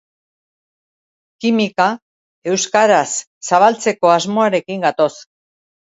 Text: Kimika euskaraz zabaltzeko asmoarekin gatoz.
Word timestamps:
Kimika 1.43 1.87
euskaraz 2.55 3.09
zabaltzeko 3.51 4.15
asmoarekin 4.19 4.87
gatoz. 4.91 5.15